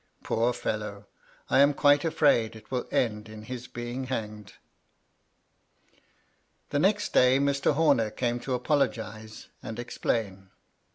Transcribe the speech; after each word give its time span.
Poor 0.23 0.51
fellow! 0.51 1.05
I 1.47 1.59
am 1.59 1.75
quite 1.75 2.03
afraid 2.03 2.55
it 2.55 2.71
will 2.71 2.87
end 2.89 3.29
in 3.29 3.43
his 3.43 3.67
being 3.67 4.05
hanged 4.05 4.53
1" 5.91 6.01
The 6.71 6.79
next 6.79 7.13
day 7.13 7.37
Mr. 7.37 7.73
Homer 7.75 8.09
came 8.09 8.39
to 8.39 8.55
apologise 8.55 9.49
and 9.61 9.77
explain. 9.77 10.49